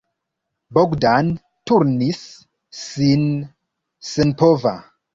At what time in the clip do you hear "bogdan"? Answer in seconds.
0.77-1.29